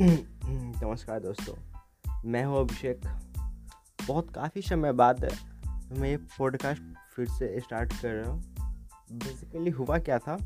[0.00, 1.54] नमस्कार दोस्तों,
[2.24, 3.00] मैं हूँ अभिषेक।
[4.08, 5.24] बहुत काफ़ी समय बाद
[5.92, 6.82] मैं ये पॉडकास्ट
[7.14, 8.40] फिर से स्टार्ट कर रहा हूँ।
[9.12, 10.36] बेसिकली हुआ क्या था?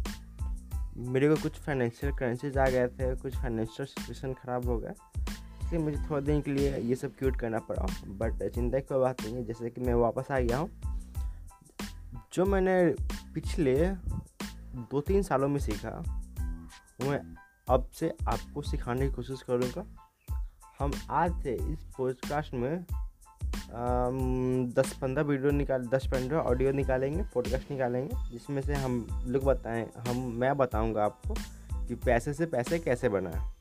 [0.96, 4.94] मेरे को कुछ फाइनेंशियल क्राइसिस आ गए थे, कुछ फाइनेंशियल सिचुएशन ख़राब हो गया,
[5.64, 8.98] इसलिए मुझे थोड़े दिन के लिए ये सब क्यूट करना पड़ा। बट चिंता की कोई
[8.98, 10.70] बात नहीं है, जैसे कि मैं वापस आ गया हूँ।
[12.32, 12.76] जो मैंने
[13.34, 13.76] पिछले
[14.90, 16.02] दो तीन सालों में सीखा
[17.00, 17.20] मैं
[17.68, 19.84] अब से आपको सिखाने की कोशिश करूँगा।
[20.78, 22.84] हम आज से इस पॉडकास्ट में
[24.76, 29.90] दस पंद्रह वीडियो निकाल, दस पंद्रह ऑडियो निकालेंगे पॉडकास्ट निकालेंगे, जिसमें से हम लोग बताएँ,
[30.08, 31.34] हम, मैं बताऊँगा आपको
[31.86, 33.54] कि पैसे से पैसे कैसे बनाएँ।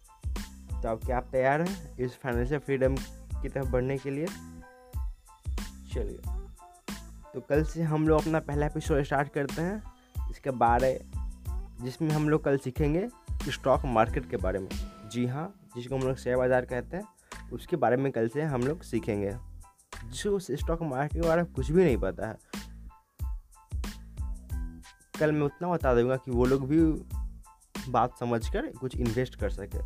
[0.82, 2.96] तो अब क्या आप तैयार हैं इस फाइनेंशियल फ्रीडम
[3.42, 4.26] की तरफ़ बढ़ने के लिए?
[5.94, 6.22] चलिए।
[7.34, 9.84] तो कल से हम लोग अपना पहला एपिसोड स्टार्ट करते हैं।
[10.32, 11.06] इसके बारे,
[11.82, 13.10] जिसमें हम लोग कल सीखेंगे।
[13.50, 14.70] स्टॉक मार्केट के बारे में।
[15.12, 17.04] जी हाँ जिसको हम लोग शेयर बाज़ार कहते हैं,
[17.54, 19.36] उसके बारे में कल से हम लोग सीखेंगे।
[20.06, 22.38] जो स्टॉक मार्केट के बारे में कुछ भी नहीं पता है।
[25.20, 26.82] कल मैं उतना बता दूँगा कि वो लोग भी
[27.92, 29.78] बात समझ कर कुछ इन्वेस्ट कर सके।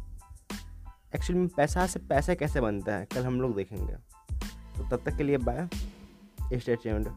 [1.16, 3.94] एक्चुअली में पैसा से पैसा कैसे बनता है, कल हम लोग देखेंगे।
[4.78, 5.68] तो तब तक के लिए बाय
[6.54, 7.08] स्टे ट्यून्ड